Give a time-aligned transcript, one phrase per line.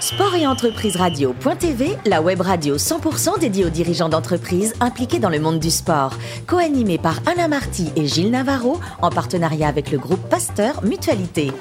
[0.00, 5.38] Sport et entreprise radio.tv, la web radio 100% dédiée aux dirigeants d'entreprises impliqués dans le
[5.38, 6.14] monde du sport.
[6.46, 11.52] Co-animée par Alain Marty et Gilles Navarro, en partenariat avec le groupe Pasteur Mutualité.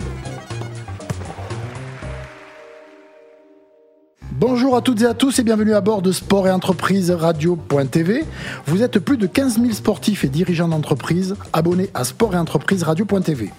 [4.46, 8.26] Bonjour à toutes et à tous et bienvenue à bord de Sport et Entreprise Radio.tv.
[8.66, 12.84] Vous êtes plus de 15 000 sportifs et dirigeants d'entreprise abonnés à Sport et Entreprise
[12.84, 13.54] Radio.tv.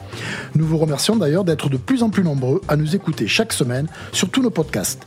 [0.54, 3.86] Nous vous remercions d'ailleurs d'être de plus en plus nombreux à nous écouter chaque semaine
[4.12, 5.06] sur tous nos podcasts.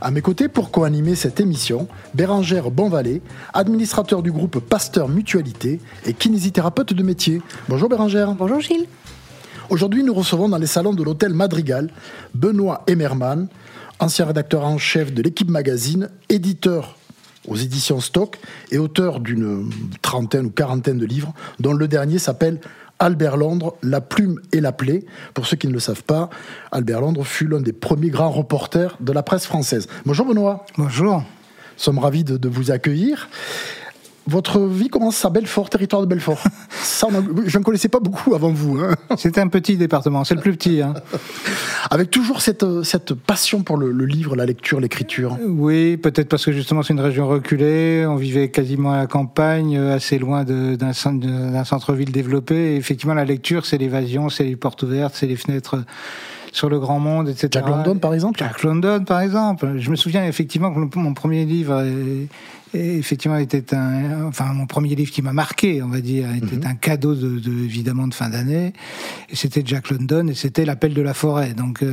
[0.00, 3.20] À mes côtés pour co-animer cette émission, Bérangère Bonvalet,
[3.52, 7.42] administrateur du groupe Pasteur Mutualité et kinésithérapeute de métier.
[7.68, 8.32] Bonjour Bérangère.
[8.34, 8.86] Bonjour Gilles.
[9.70, 11.90] Aujourd'hui, nous recevons dans les salons de l'hôtel Madrigal
[12.34, 13.48] Benoît Emmerman,
[13.98, 16.96] ancien rédacteur en chef de l'équipe magazine, éditeur
[17.48, 18.38] aux éditions Stock
[18.70, 19.70] et auteur d'une
[20.02, 22.60] trentaine ou quarantaine de livres, dont le dernier s'appelle
[22.98, 25.04] Albert Londres, La plume et la plaie.
[25.34, 26.30] Pour ceux qui ne le savent pas,
[26.72, 29.86] Albert Londres fut l'un des premiers grands reporters de la presse française.
[30.04, 30.66] Bonjour Benoît.
[30.76, 31.18] Bonjour.
[31.18, 31.24] Nous
[31.76, 33.28] sommes ravis de, de vous accueillir.
[34.28, 36.42] Votre vie commence à Belfort, territoire de Belfort.
[36.70, 37.06] Ça,
[37.46, 38.78] je ne connaissais pas beaucoup avant vous.
[38.80, 38.94] Hein.
[39.16, 40.82] C'est un petit département, c'est le plus petit.
[40.82, 40.94] Hein.
[41.90, 45.38] Avec toujours cette, cette passion pour le, le livre, la lecture, l'écriture.
[45.46, 49.76] Oui, peut-être parce que justement c'est une région reculée, on vivait quasiment à la campagne,
[49.76, 52.72] assez loin d'un centre-ville développé.
[52.72, 55.76] Et effectivement, la lecture, c'est l'évasion, c'est les portes ouvertes, c'est les fenêtres
[56.52, 57.48] sur le grand monde, etc.
[57.52, 59.74] Jack London, par exemple Jack London, par exemple.
[59.76, 61.84] Je me souviens effectivement que mon premier livre
[62.74, 66.56] et effectivement était un, enfin mon premier livre qui m'a marqué, on va dire, était
[66.56, 66.66] Mhm.
[66.66, 68.72] un cadeau de, de évidemment de fin d'année.
[69.30, 71.54] Et c'était Jack London et c'était l'appel de la forêt.
[71.54, 71.88] Donc euh,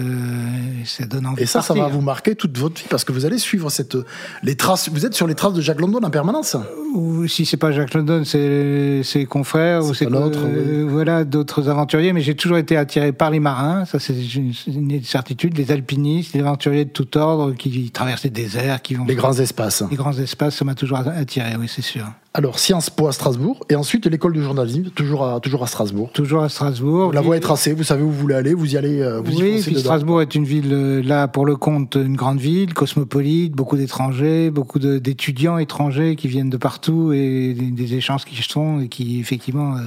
[0.86, 1.44] ça donne envie.
[1.44, 3.70] Et ça, de ça va vous marquer toute votre vie parce que vous allez suivre
[3.70, 3.98] cette
[4.42, 4.90] les traces.
[4.90, 6.56] Vous êtes sur les traces de Jack London en permanence.
[6.96, 11.70] Ou si c'est pas Jack London, c'est ses confrères ou C'est l'autre, euh, voilà d'autres
[11.70, 12.14] aventuriers.
[12.14, 15.58] Mais j'ai toujours été attiré par les marins, ça c'est une, une certitude.
[15.58, 19.34] Les alpinistes, les aventuriers de tout ordre qui traversent les déserts, qui vont Les grands
[19.40, 19.84] espaces.
[19.90, 21.56] les grands espaces, m'a toujours attiré.
[21.60, 22.06] Oui, c'est sûr.
[22.36, 26.10] Alors Sciences Po à Strasbourg et ensuite l'école de journalisme toujours à toujours à Strasbourg.
[26.14, 27.14] Toujours à Strasbourg.
[27.14, 29.34] La voie est tracée, vous savez où vous voulez aller, vous y allez, euh, vous
[29.34, 29.84] y Oui, foncez puis dedans.
[29.84, 34.50] Strasbourg est une ville, euh, là, pour le compte, une grande ville, cosmopolite, beaucoup d'étrangers,
[34.50, 38.88] beaucoup d'étudiants étrangers qui viennent de partout et des, des échanges qui se font et
[38.88, 39.82] qui, effectivement, euh,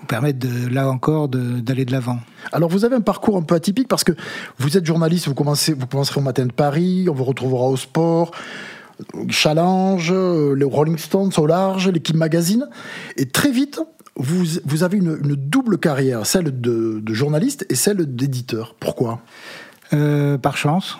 [0.00, 2.18] vous permettent, de, là encore, d'aller de l'avant.
[2.52, 4.12] Alors vous avez un parcours un peu atypique parce que
[4.56, 7.76] vous êtes journaliste, vous commencez, vous commencerez au matin de Paris, on vous retrouvera au
[7.76, 8.30] sport,
[9.28, 12.68] Challenge, euh, les Rolling Stones au large, l'équipe magazine,
[13.16, 13.80] et très vite
[14.16, 18.76] vous, avez une, double carrière, celle de journaliste et celle d'éditeur.
[18.78, 19.20] Pourquoi?
[19.94, 20.98] Euh, par chance,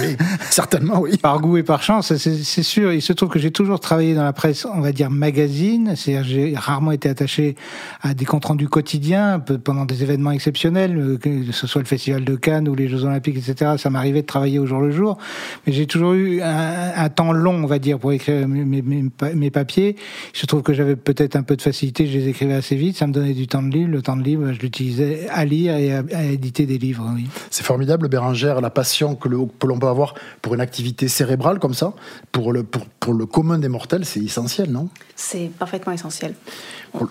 [0.00, 0.16] Oui,
[0.50, 1.16] certainement, oui.
[1.16, 2.92] par goût et par chance, c'est sûr.
[2.92, 5.92] Il se trouve que j'ai toujours travaillé dans la presse, on va dire magazine.
[5.94, 7.54] C'est-à-dire j'ai rarement été attaché
[8.02, 12.24] à des comptes rendus quotidiens pendant des événements exceptionnels, euh, que ce soit le Festival
[12.24, 13.72] de Cannes ou les Jeux Olympiques, etc.
[13.78, 15.18] Ça m'arrivait de travailler au jour le jour,
[15.66, 18.82] mais j'ai toujours eu un, un temps long, on va dire, pour écrire mes, mes-
[18.82, 19.94] mes pa- mes papiers.
[20.34, 22.96] Il se trouve que j'avais peut-être un peu de facilité, je les écrivais assez vite.
[22.96, 23.92] Ça me donnait du temps de libre.
[23.92, 27.08] Le temps de libre, je l'utilisais à lire et à, à éditer des livres.
[27.14, 27.26] Oui.
[27.50, 29.46] C'est formidable, Bérangère, la passion que l'on
[29.78, 31.92] peut avoir pour une activité cérébrale comme ça,
[32.32, 34.88] pour le, pour, pour le commun des mortels, c'est essentiel, non?
[35.16, 36.34] C'est parfaitement essentiel.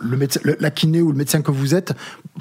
[0.02, 1.94] Le médecin, le- la kiné ou le médecin que vous êtes,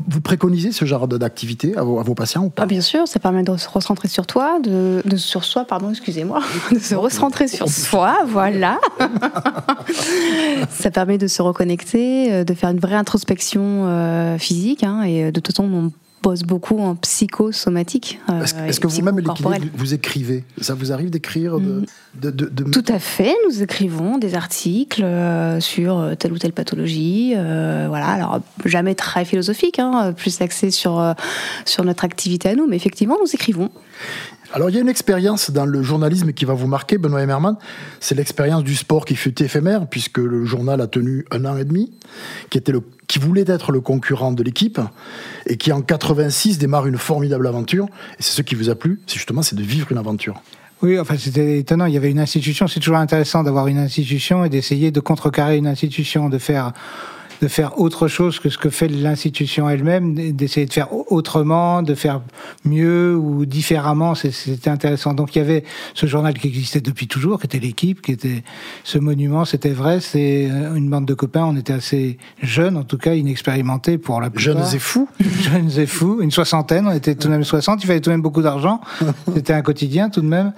[0.08, 2.62] vous préconisez ce genre d'activité à vos, à vos patients ou pas?
[2.62, 5.90] Ah, bien sûr, ça permet de se recentrer sur toi, de, de- sur soi, pardon,
[5.90, 6.40] excusez-moi,
[6.72, 8.78] de se recentrer sur soi, voilà.
[10.70, 15.24] ça permet de se reconnecter, euh, de faire une vraie introspection euh, physique, hein, et
[15.24, 15.92] euh, de toute façon, on
[16.22, 18.18] bosse beaucoup en psychosomatique.
[18.28, 19.20] euh, Est-ce que vous-même,
[19.74, 20.44] vous, écrivez?
[20.60, 21.84] Ça vous arrive d'écrire de, Mm.
[22.20, 26.38] de, de- de- Tout à fait, nous écrivons des articles euh, sur euh, telle ou
[26.38, 27.32] telle pathologie.
[27.36, 31.14] euh, voilà, alors jamais très philosophique, hein, plus axé sur,
[31.64, 33.70] sur notre activité à nous, mais effectivement, nous écrivons.
[34.52, 37.56] Alors, il y a une expérience dans le journalisme qui va vous marquer, Benoît Emmerman.
[38.00, 41.64] C'est l'expérience du sport qui fut éphémère, puisque le journal a tenu un an et
[41.64, 41.92] demi,
[42.50, 44.80] qui, était le, qui voulait être le concurrent de l'équipe,
[45.46, 47.86] et qui en 86 démarre une formidable aventure.
[48.18, 50.42] Et c'est ce qui vous a plu, c'est justement c'est de vivre une aventure.
[50.82, 51.86] Oui, enfin c'était étonnant.
[51.86, 52.66] Il y avait une institution.
[52.66, 56.72] C'est toujours intéressant d'avoir une institution et d'essayer de contrecarrer une institution, de faire
[57.40, 61.94] de faire autre chose que ce que fait l'institution elle-même, d'essayer de faire autrement, de
[61.94, 62.20] faire
[62.64, 64.14] mieux ou différemment.
[64.14, 65.14] C'est- C'était intéressant.
[65.14, 65.64] Donc il y avait
[65.94, 68.42] ce journal qui existait depuis toujours, qui était l'équipe, qui était
[68.84, 69.44] ce monument.
[69.44, 70.00] C'était vrai.
[70.00, 70.44] C'est
[70.76, 71.44] une bande de copains.
[71.44, 74.40] On était assez jeunes, en tout cas inexpérimentés pour la plupart.
[74.62, 75.08] Jeunes et fous.
[75.20, 78.14] Jeunes et fous, une soixantaine, on était tout de même 60, il fallait tout de
[78.14, 78.80] même beaucoup d'argent,
[79.34, 80.52] c'était un quotidien tout de même,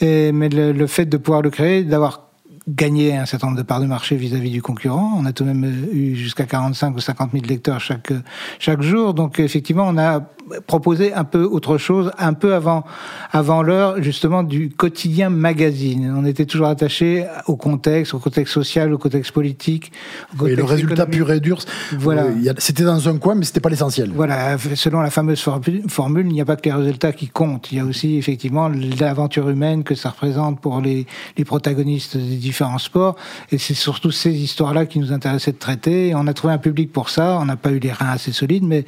[0.00, 2.27] et, mais le, le fait de pouvoir le créer, d'avoir
[2.68, 5.52] gagné un certain nombre de parts de marché vis-à-vis du concurrent, on a tout de
[5.52, 8.12] même eu jusqu'à 45 ou 50 000 lecteurs chaque,
[8.58, 10.20] chaque jour, donc effectivement on a
[10.66, 12.84] proposer un peu autre chose, un peu avant,
[13.32, 16.14] avant l'heure, justement, du quotidien magazine.
[16.16, 19.92] On était toujours attaché au contexte, au contexte social, au contexte politique.
[20.38, 21.58] Au le résultat pur et dur,
[21.98, 22.26] voilà.
[22.58, 24.10] c'était dans un coin, mais c'était pas l'essentiel.
[24.14, 27.70] Voilà, selon la fameuse formule, il n'y a pas que les résultats qui comptent.
[27.72, 31.06] Il y a aussi, effectivement, l'aventure humaine que ça représente pour les,
[31.36, 33.16] les protagonistes des différents sports.
[33.50, 36.08] Et c'est surtout ces histoires-là qui nous intéressaient de traiter.
[36.08, 37.38] Et on a trouvé un public pour ça.
[37.40, 38.84] On n'a pas eu les reins assez solides, mais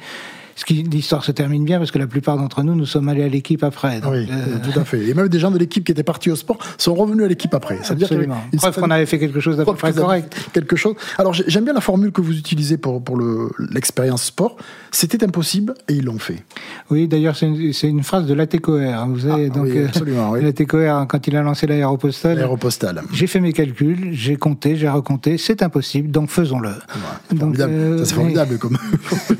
[0.69, 3.63] l'histoire se termine bien parce que la plupart d'entre nous, nous sommes allés à l'équipe
[3.63, 4.01] après.
[4.05, 5.07] oui, euh, tout à fait.
[5.07, 7.53] Et même des gens de l'équipe qui étaient partis au sport sont revenus à l'équipe
[7.53, 7.79] après.
[7.83, 8.37] Ça veut Absolument.
[8.51, 10.35] dire Preuve qu'on avait fait quelque chose d'à peu près correct.
[10.53, 10.95] Quelque chose.
[11.17, 13.19] Alors j'aime bien la formule que vous utilisez pour, pour
[13.71, 14.57] l'expérience sport.
[14.91, 16.43] C'était impossible et ils l'ont fait.
[16.89, 19.07] Oui, d'ailleurs, c'est une, une, phrase de l'ATCOR.
[19.07, 20.31] Vous savez, ah, donc, oui, absolument.
[20.31, 20.43] Oui.
[20.43, 22.37] L'ATCOR, quand il a lancé l'aéropostale.
[22.37, 23.01] L'aéropostale.
[23.13, 25.37] J'ai fait mes calculs, j'ai compté, j'ai recompté.
[25.37, 26.71] C'est impossible, donc faisons-le.
[27.31, 28.77] donc, euh, ça, c'est formidable comme.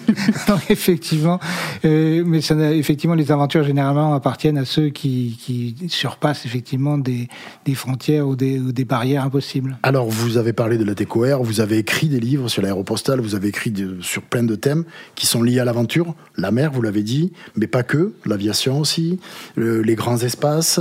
[0.70, 1.11] effectivement,
[1.86, 2.40] euh, mais
[2.78, 7.28] effectivement, les aventures généralement appartiennent à ceux qui, surpassent effectivement des,
[7.74, 9.78] frontières ou des, barrières impossibles.
[9.84, 13.36] Alors, vous avez parlé de la TCOR, vous avez écrit des livres sur l'aéropostale, vous
[13.36, 14.84] avez écrit sur plein de thèmes
[15.16, 19.20] qui sont liés à l'aventure, la mer, vous l'avez dit, mais pas que, l'aviation aussi,
[19.58, 20.80] les grands espaces,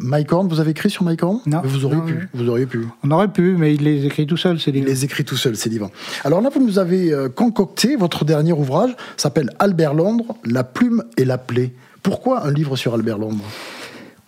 [0.00, 1.40] Mike Horn, vous avez écrit sur Mike Horn?
[1.46, 1.60] Non.
[1.64, 2.28] vous auriez pu.
[2.32, 2.86] Vous auriez pu.
[3.02, 4.86] On aurait pu, mais il les écrit tout seul, ces livres.
[4.86, 5.90] Il les écrit tout seul, ces livres.
[6.24, 11.02] Alors là, vous nous avez euh, concocté votre dernier ouvrage, s'appelle Albert Londres, La plume
[11.16, 11.72] et la plaie.
[12.02, 13.44] Pourquoi un livre sur Albert Londres?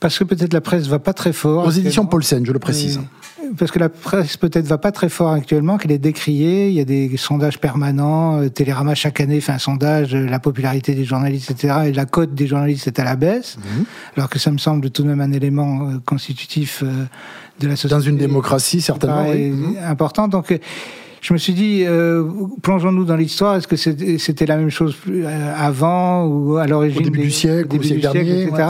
[0.00, 1.67] Parce que peut-être la presse va pas très fort.
[1.67, 3.00] Aux éditions Paulsen, je le précise
[3.56, 6.69] parce que la presse peut-être va pas très fort actuellement, qu'elle est décriée.
[6.69, 8.41] Il y a des sondages permanents.
[8.41, 11.75] Euh, Télérama chaque année fait un sondage, euh, la popularité des journalistes, etc.
[11.87, 13.85] Et la cote des journalistes est à la baisse, mhm.
[14.17, 17.94] alors que ça me semble tout de même un élément euh, constitutif de la société.
[17.94, 19.29] Dans une démocratie, certainement.
[19.29, 19.76] Oui.
[19.85, 20.29] Important.
[20.29, 20.58] Donc
[21.20, 22.25] je me suis dit, euh,
[22.62, 23.56] plongeons-nous dans l'histoire.
[23.56, 27.94] Est-ce que c'était la même chose euh, avant ou à l'origine du siècle, au début
[27.94, 28.69] du siècle, etc.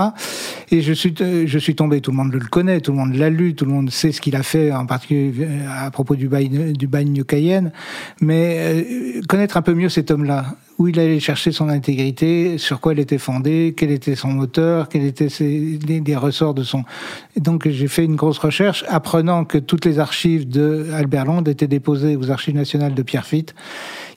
[0.72, 2.00] Et je suis, je suis tombé.
[2.00, 4.20] Tout le monde le connaît, tout le monde l'a lu, tout le monde sait ce
[4.20, 7.72] qu'il a fait, en particulier euh, à propos du bagne, du bagne Cayenne.
[8.20, 12.80] Mais euh, connaître un peu mieux cet homme-là, où il allait chercher son intégrité, sur
[12.80, 16.84] quoi elle était fondée, quel était son moteur, quels étaient ses, les, ressorts de son.
[17.36, 21.68] donc j'ai fait une grosse recherche, apprenant que toutes les archives de Albert Londres étaient
[21.68, 23.54] déposées aux archives nationales de Pierrefitte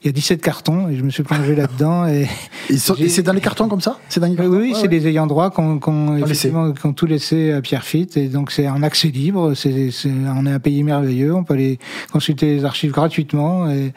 [0.04, 2.06] il y a 17 cartons et je me suis plongé là-dedans.
[2.06, 2.28] Et,
[2.70, 3.98] et c'est dans les cartons comme ça?
[4.10, 4.52] C'est dans les cartons?
[4.52, 8.14] Oui, c'est les ayants droit qui ont tout laissé à Pierre Fitt.
[8.18, 9.54] Et donc c'est un accès libre.
[9.54, 9.72] C'est
[10.04, 11.34] on est un pays merveilleux.
[11.34, 11.78] On peut aller
[12.12, 13.70] consulter les archives gratuitement.
[13.70, 13.94] Et,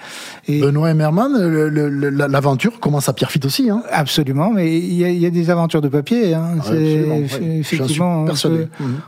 [0.48, 0.62] et...
[0.62, 3.70] Benoît Emmerman, l'aventure commence à Pierre Fitt aussi.
[3.70, 3.84] Hein.
[3.92, 6.34] Absolument, mais il y, a, il y, a, des aventures de papier.
[6.34, 6.56] Hein.
[6.66, 8.68] Ah, effectivement, on peut,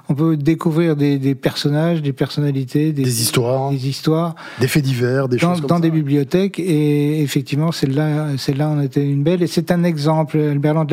[0.10, 4.84] on peut, découvrir des, des, personnages, des personnalités, des, des, histoires, des histoires, des faits
[4.84, 5.82] divers, des dans, choses comme dans ça.
[5.82, 6.60] des bibliothèques.
[6.60, 9.44] Et et effectivement, celle-là, celle-là en était une belle.
[9.44, 10.88] Et c'est un exemple, Albert Land.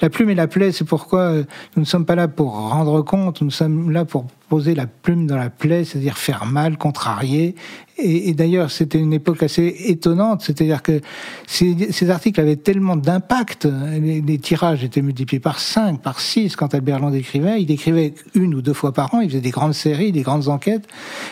[0.00, 1.44] La plume et la plaie, c'est pourquoi euh,
[1.76, 5.26] nous ne sommes pas là pour rendre compte, nous sommes là pour poser la plume
[5.26, 7.54] dans la plaie, c'est-à-dire faire mal, contrarier.
[7.96, 11.00] Et, d'ailleurs, c'était une époque assez étonnante, c'est-à-dire que
[11.46, 13.66] ces, articles avaient tellement d'impact,
[14.00, 17.62] les, tirages étaient multipliés par 5, par 6 quand Albert Land écrivait.
[17.62, 20.48] Il écrivait une ou deux fois par an, il faisait des grandes séries, des grandes
[20.48, 20.86] enquêtes,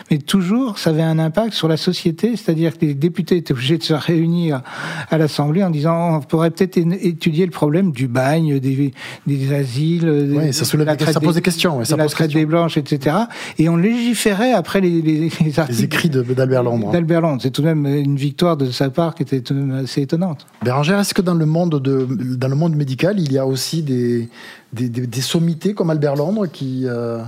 [0.09, 3.77] mais toujours, ça avait un impact sur la société, c'est-à-dire que les députés étaient obligés
[3.77, 4.61] de se réunir
[5.09, 8.93] à l'Assemblée en disant on pourrait peut-être étudier le problème du bagne, des,
[9.27, 13.10] des asiles, oui, ça, soulève, ça pose des questions, ça pose des blanches, etc.
[13.57, 15.29] Et on légiférait après les, les,
[15.69, 16.91] les écrits d'Albert Londres.
[16.91, 17.41] D'Albert Londres.
[17.41, 20.01] C'est tout de même une victoire de sa part qui était tout de même assez
[20.01, 20.45] étonnante.
[20.63, 23.83] Bérangère, est-ce que dans le monde, de, dans le monde médical, il y a aussi
[23.83, 24.29] des,
[24.73, 26.83] des, des, sommités comme Albert Londres qui.
[26.85, 27.19] Euh,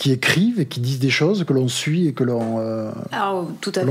[0.00, 2.90] qui écrivent et qui disent des choses que l'on suit et que l'on euh,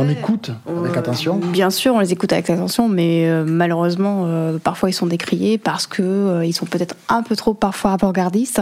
[0.10, 1.36] écoute avec euh, attention.
[1.38, 4.28] Bien sûr, on les écoute avec attention, mais euh, malheureusement,
[4.64, 8.60] parfois ils sont décriés parce que ils sont peut-être un peu trop parfois avant-gardistes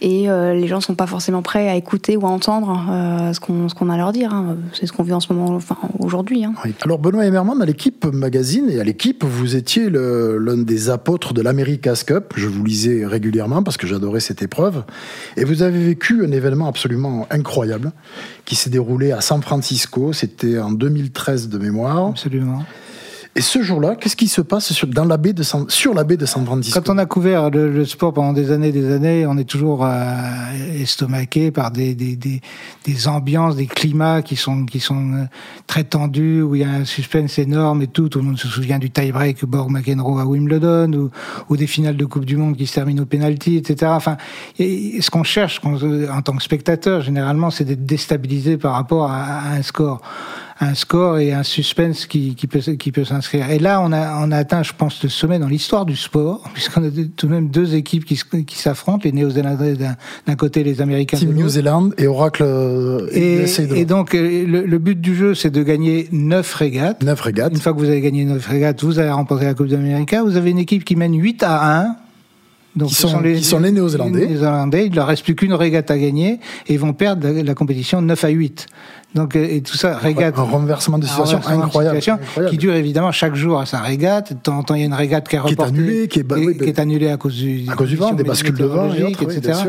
[0.00, 2.82] et les gens sont pas forcément prêts à écouter ou à entendre
[3.34, 4.32] ce qu'on qu'on a à leur dire.
[4.32, 4.56] Hein.
[4.72, 6.44] C'est ce qu'on vit en ce moment, enfin aujourd'hui.
[6.46, 6.54] Hein.
[6.80, 11.42] Alors Benoît Emmerman, à l'équipe magazine et à l'équipe, vous étiez l'un des apôtres de
[11.42, 12.32] l'America's Cup.
[12.36, 14.84] Je vous lisais régulièrement parce que j'adorais cette épreuve
[15.36, 17.92] et vous avez vécu un événement absolument incroyable
[18.44, 20.12] qui s'est déroulé à San Francisco.
[20.12, 22.08] C'était en 2013 de mémoire.
[22.08, 22.64] Absolument.
[23.36, 26.04] Et ce jour-là, qu'est-ce qui se passe sur, dans la baie de San, sur la
[26.04, 26.80] baie de San Francisco?
[26.80, 30.80] Quand on a couvert le, sport pendant des années des années, on est toujours euh,
[30.80, 32.40] estomaqué par des, des, des,
[32.84, 35.24] des, ambiances, des climats qui sont, qui sont euh,
[35.66, 38.08] très tendus, où il y a un suspense énorme et tout.
[38.08, 41.10] Tout le monde se souvient du tie-break Borg-McEnroe à Wimbledon, ou,
[41.48, 43.90] ou, des finales de Coupe du Monde qui se terminent au penalty, etc.
[43.96, 44.16] Enfin,
[44.58, 49.54] ce qu'on cherche en tant que spectateur, généralement, c'est d'être déstabilisé par rapport à, à
[49.54, 50.02] un score.
[50.60, 53.50] Un score et un suspense qui, qui peut, qui peut s'inscrire.
[53.50, 56.42] Et là, on a, on a atteint, je pense, le sommet dans l'histoire du sport,
[56.54, 60.80] puisqu'on a tout de même deux équipes qui, qui s'affrontent, les Néo-Zélandais d'un côté, les
[60.80, 61.48] Américains Team de New.
[61.48, 66.08] Zealand et Oracle euh, Et, donc, euh, le, le but du jeu, c'est de gagner
[66.12, 67.02] neuf régates.
[67.02, 67.52] 9 régates.
[67.52, 70.14] Une fois que vous avez gagné neuf régates, vous avez remporté la Coupe d'Amérique.
[70.14, 71.96] Vous avez une équipe qui mène 8 à 1.
[72.76, 74.20] Donc, Qui ce sont- qui sont les Néo-Zélandais.
[74.20, 74.86] Les Néo-Zélandais.
[74.86, 78.02] Il leur reste plus qu'une régate à gagner et ils vont perdre la, la compétition
[78.02, 78.66] 9 à 8.
[79.14, 80.38] Donc, euh, et tout ça, régate.
[80.38, 82.50] Un renversement de situation de incroyable, situation incroyable.
[82.50, 84.32] Qui dure évidemment chaque jour à sa régate.
[84.32, 85.70] De temps en temps, il y a une régate qui est Qui est reportée.
[85.70, 88.12] annulée, qui est- bah oui, qui est annulée à cause du, À cause du vent,
[88.12, 89.60] des bascules de vent et autres, etc.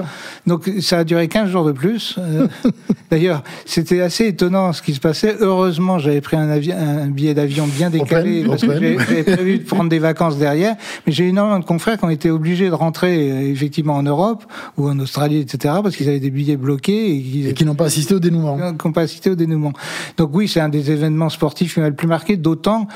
[0.48, 2.16] Donc ça a duré 15 jours de plus.
[2.18, 2.48] Euh,
[3.12, 5.36] D'ailleurs, c'était assez étonnant ce qui se passait.
[5.40, 10.00] Heureusement, j'avais pris un, billet d'avion bien décalé parce que j'avais prévu de prendre des
[10.00, 10.76] vacances derrière.
[11.06, 14.44] Mais j'ai énormément de confrères qui ont été obligés de rentrer euh, effectivement en Europe
[14.78, 15.76] ou en Australie, etc.
[15.84, 17.16] parce qu'ils avaient des billets bloqués
[17.50, 18.58] Et qui n'ont pas assisté au dénouement.
[18.58, 19.74] qui n'ont pas assisté au dénouement.
[20.18, 22.88] Donc oui, c'est un des événements sportifs qui m'a le plus marqué, d'autant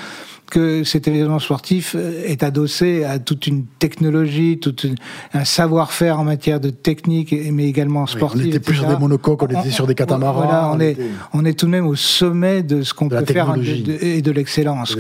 [0.50, 4.76] que cet événement sportif est adossé à toute une technologie, tout
[5.34, 8.42] un savoir-faire en matière de technique, mais également Oui, sportif.
[8.44, 10.42] on était plus sur des monocoques, on était sur des catamarans.
[10.42, 11.04] Voilà, on, on est, était-
[11.34, 13.54] on est tout de même au sommet de ce qu'on peut faire
[14.02, 14.96] et de l'excellence.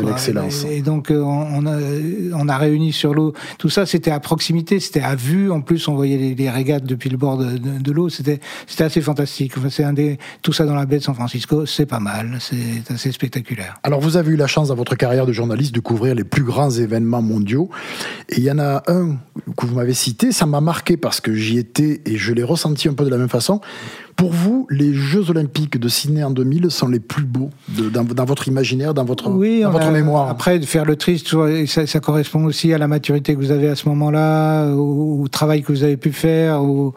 [0.69, 1.77] Et donc, euh, on a,
[2.35, 3.33] on a réuni sur l'eau.
[3.57, 5.51] Tout ça, c'était à proximité, c'était à vue.
[5.51, 8.09] En plus, on voyait les, les régates depuis le bord de, de- de l'eau.
[8.09, 9.53] C'était, c'était assez fantastique.
[9.57, 12.37] Enfin, c'est un des, tout ça dans la baie de San Francisco, c'est pas mal.
[12.39, 13.75] C'est assez spectaculaire.
[13.83, 16.43] Alors, vous avez eu la chance dans votre carrière de journaliste de couvrir les plus
[16.43, 17.69] grands événements mondiaux.
[18.29, 19.17] Et il y en a un
[19.57, 22.87] que vous m'avez cité, ça m'a marqué parce que j'y étais et je l'ai ressenti
[22.87, 23.59] un peu de la même façon.
[24.15, 28.03] Pour vous, les Jeux Olympiques de Sydney en 2000 sont les plus beaux de- dans,
[28.03, 30.27] dans votre imaginaire, dans votre, Oui, dans votre a- mémoire.
[30.29, 33.39] Après, de faire le tri, toujours, et ça, ça correspond aussi à la maturité que
[33.39, 36.93] vous avez à ce moment-là, au, au travail que vous avez pu faire, au,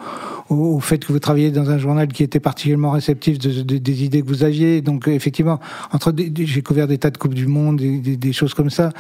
[0.53, 3.79] au, au fait que vous travaillez dans un journal qui était particulièrement réceptif de- de-
[3.79, 4.81] des idées que vous aviez.
[4.83, 5.59] Donc, effectivement,
[5.93, 8.91] entre j'ai couvert des tas de coupes du monde, des, des- des choses comme ça.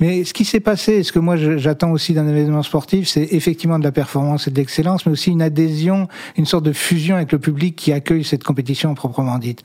[0.00, 3.78] Mais ce qui s'est passé, ce que moi j'attends aussi d'un événement sportif, c'est effectivement
[3.78, 7.32] de la performance et de l'excellence, mais aussi une adhésion, une sorte de fusion avec
[7.32, 9.62] le public qui accueille cette compétition proprement dite.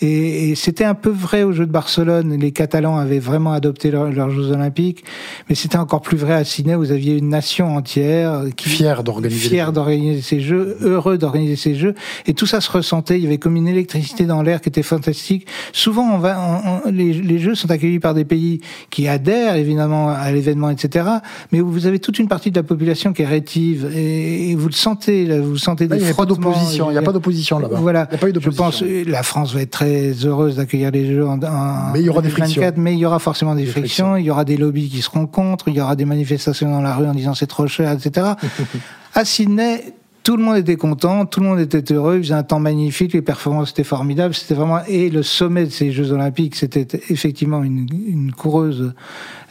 [0.00, 2.36] Et, et c'était un peu vrai aux Jeux de Barcelone.
[2.38, 5.04] Les Catalans avaient vraiment adopté leur- leurs Jeux Olympiques,
[5.48, 6.74] mais c'était encore plus vrai à Sydney.
[6.74, 11.74] Vous aviez une nation entière qui Fière d'organiser fière d'organiser ces Jeux, heureux d'organiser ces
[11.74, 11.94] Jeux,
[12.26, 13.18] et tout ça se ressentait.
[13.18, 15.46] Il y avait comme une électricité dans l'air qui était fantastique.
[15.72, 18.60] Souvent, on va, on- on- les, les Jeux sont accueillis par des pays
[18.90, 21.06] qui adhèrent évidemment à l'événement, etc.
[21.52, 24.66] Mais vous avez toute une partie de la population qui est rétive, et, et vous
[24.68, 25.26] le sentez.
[25.26, 27.58] Là, vous sentez Là, des il n'y a pas d'opposition, il n'y a pas d'opposition
[27.58, 27.78] là-bas.
[27.80, 28.06] Voilà.
[28.10, 30.90] Il n'y a pas eu Je pense que la France va être très heureuse d'accueillir
[30.90, 32.82] les Jeux en, en Mais il y aura des 2024, frictions.
[32.82, 34.16] mais il y aura forcément des, Des frictions, frictions.
[34.16, 36.94] il y aura des lobbies qui seront contre, il y aura des manifestations dans la
[36.94, 38.26] rue en disant c'est trop cher, etc.
[39.14, 39.92] à Sydney,
[40.22, 43.12] tout le monde était content, tout le monde était heureux, il faisait un temps magnifique,
[43.12, 47.62] les performances étaient formidables, c'était vraiment et le sommet de ces Jeux Olympiques, c'était effectivement
[47.64, 48.92] une, une coureuse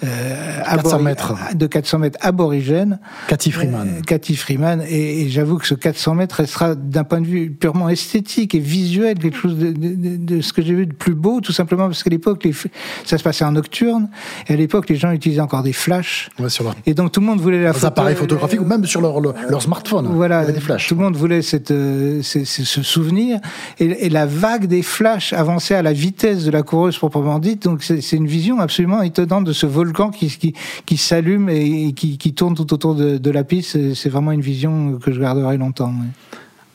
[0.04, 1.34] euh, 400 abori- mètres.
[1.56, 3.00] de 400 mètres aborigène.
[3.28, 3.88] Cathy Freeman.
[3.98, 4.82] Euh, Cathy Freeman.
[4.90, 8.60] Et, et j'avoue que ce 400 mètres restera d'un point de vue purement esthétique et
[8.60, 11.52] visuel quelque chose de, de- de- de ce que j'ai vu de plus beau, tout
[11.52, 12.48] simplement parce qu'à l'époque,
[13.06, 14.10] ça se passait en nocturne.
[14.48, 16.30] Et à l'époque, les gens utilisaient encore des flashs.
[16.40, 17.88] Ouais, sur leur- Et donc tout le monde voulait la leurs photo.
[17.88, 20.08] appareils photographiques ou même sur leur, leur, leur smartphone.
[20.12, 20.88] Voilà, Flashs.
[20.88, 23.40] tout le monde voulait cette, euh, ce souvenir.
[23.80, 27.64] Et, et la vague des flashs avançait à la vitesse de la coureuse proprement dite.
[27.64, 30.54] Donc c'est une vision absolument étonnante de ce volcan qui, qui,
[30.86, 33.94] qui s'allume et, qui, qui tourne tout autour de, de la piste.
[33.96, 35.94] C'est- vraiment une vision que je garderai longtemps.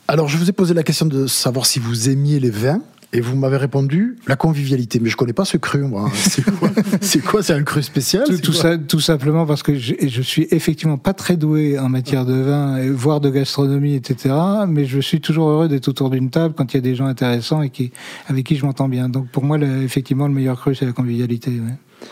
[0.07, 2.81] Alors, je vous ai posé la question de savoir si vous aimiez les vins.
[3.13, 4.99] Et vous m'avez répondu la convivialité.
[4.99, 6.09] Mais je connais pas ce cru, moi.
[6.13, 9.45] C'est quoi C'est quoi C'est un cru spécial Tout, C'est tout quoi ça, tout simplement
[9.45, 13.29] parce que je, je suis effectivement pas très doué en matière de vin, voire de
[13.29, 14.35] gastronomie, etc.
[14.67, 17.05] Mais je suis toujours heureux d'être autour d'une table quand il y a des gens
[17.05, 17.91] intéressants et qui,
[18.27, 19.07] avec qui je m'entends bien.
[19.07, 21.49] Donc pour moi, le- effectivement, le meilleur cru, c'est la convivialité.
[21.51, 22.07] ouais.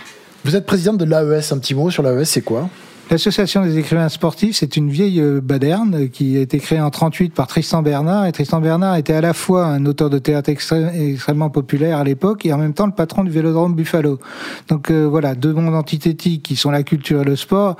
[0.45, 1.51] Vous êtes présidente de l'AES.
[1.51, 2.69] Un petit mot sur l'AES, c'est quoi?
[3.12, 7.35] L'association des écrivains sportifs, c'est une vieille euh, baderne qui a été créée en 38
[7.35, 8.25] par Tristan Bernard.
[8.25, 12.47] Et Tristan Bernard était à la fois un auteur de théâtre extrêmement populaire à l'époque
[12.47, 14.19] et en même temps le patron du Vélodrome Buffalo.
[14.69, 17.77] Donc euh, voilà, deux mondes antithétiques qui sont la culture et le sport.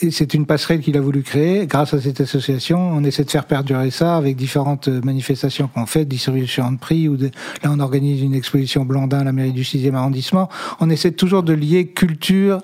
[0.00, 1.66] Et c'est une passerelle qu'il a voulu créer.
[1.66, 5.84] Grâce à cette association, on essaie de faire perdurer ça avec différentes euh, manifestations qu'on
[5.84, 7.10] fait, distribution de prix.
[7.10, 7.30] Ou de...
[7.62, 10.48] Là, on organise une exposition Blandin à la mairie du 6e arrondissement.
[10.80, 12.62] On essaie toujours de lier culture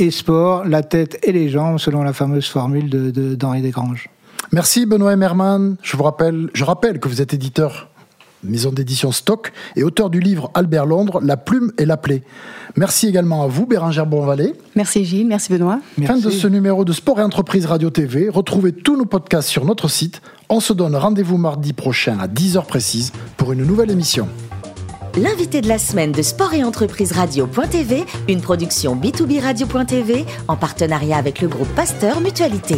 [0.00, 4.08] et sport, la tête et les jambes, selon la fameuse formule de, de- d'Henri Desgranges.
[4.52, 5.76] Merci Benoît Emmerman.
[5.82, 7.88] Je vous rappelle, je rappelle que vous êtes éditeur
[8.42, 12.22] maison d'édition Stock et auteur du livre Albert Londres, La plume et la plaie.
[12.74, 14.54] Merci également à vous Bérangère Bonvalet.
[14.76, 15.78] Merci Gilles, merci Benoît.
[15.96, 16.22] Fin Merci.
[16.24, 18.30] de ce numéro de Sport et Entreprise Radio TV.
[18.30, 20.22] Retrouvez tous nos podcasts sur notre site.
[20.48, 24.26] On se donne rendez-vous mardi prochain à 10h précise pour une nouvelle émission.
[25.16, 31.16] L'invité de la semaine de Sport et Entreprise Radio.tv, une production B2B Radio.tv en partenariat
[31.16, 32.76] avec le groupe Pasteur Mutualité.